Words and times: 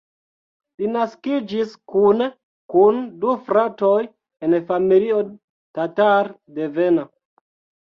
Li 0.79 0.87
naskiĝis 0.93 1.75
kune 1.93 2.29
kun 2.77 2.97
du 3.25 3.37
fratoj 3.51 3.93
en 4.49 4.57
familio 4.73 5.23
tatar-devena. 5.79 7.09